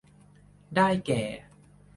[0.75, 1.23] ได้แก่